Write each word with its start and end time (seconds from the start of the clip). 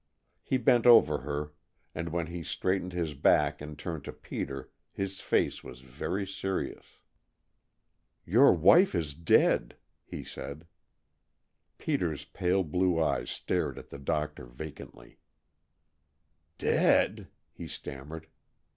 He 0.41 0.57
bent 0.57 0.87
over 0.87 1.19
her, 1.19 1.53
and 1.93 2.09
when 2.09 2.25
he 2.25 2.41
straightened 2.41 2.91
his 2.91 3.13
back 3.13 3.61
and 3.61 3.77
turned 3.77 4.03
to 4.05 4.11
Peter 4.11 4.71
his 4.91 5.21
face 5.21 5.63
was 5.63 5.81
very 5.81 6.25
serious. 6.25 7.01
"Your 8.25 8.51
wife 8.51 8.95
is 8.95 9.13
dead," 9.13 9.77
he 10.03 10.23
said. 10.23 10.65
Peter's 11.77 12.25
pale 12.25 12.63
blue 12.63 12.99
eyes 12.99 13.29
stared 13.29 13.77
at 13.77 13.89
the 13.91 13.99
doctor 13.99 14.45
vacantly. 14.47 15.19
"Dead?" 16.57 17.27
he 17.51 17.67
stammered. 17.67 18.25